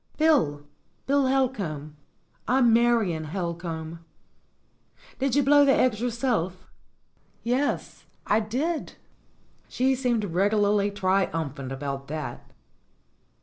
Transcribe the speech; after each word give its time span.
"Bill 0.17 0.65
Bill 1.05 1.25
Helcomb. 1.27 1.93
I'm 2.47 2.73
Marion 2.73 3.25
Helcomb." 3.25 3.99
"Did 5.19 5.35
you 5.35 5.43
blow 5.43 5.63
the 5.63 5.75
eggs 5.75 6.01
yourself?" 6.01 6.65
"Yes, 7.43 8.05
I 8.25 8.39
did." 8.39 8.93
She 9.69 9.93
seemed 9.93 10.23
regularly 10.25 10.89
triumphant 10.89 11.71
about 11.71 12.07
that. 12.07 12.49